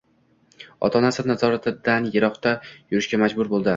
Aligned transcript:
Ota-onasi 0.87 1.25
nazoratidan 1.31 2.07
yiroqda 2.17 2.55
yurishga 2.67 3.25
majbur 3.25 3.53
boʻldi 3.53 3.69